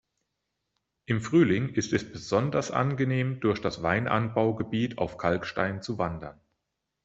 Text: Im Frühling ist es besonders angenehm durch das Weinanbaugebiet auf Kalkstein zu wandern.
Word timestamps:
Im 1.05 1.21
Frühling 1.21 1.69
ist 1.75 1.93
es 1.93 2.11
besonders 2.11 2.71
angenehm 2.71 3.39
durch 3.39 3.61
das 3.61 3.83
Weinanbaugebiet 3.83 4.97
auf 4.97 5.19
Kalkstein 5.19 5.83
zu 5.83 5.99
wandern. 5.99 6.41